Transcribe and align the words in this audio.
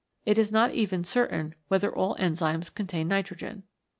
It 0.25 0.39
is 0.39 0.51
not 0.51 0.71
even 0.71 1.03
certain 1.03 1.53
whether 1.67 1.93
all 1.95 2.15
enzymes 2.15 2.73
contain 2.73 3.07
nitrogen. 3.07 3.61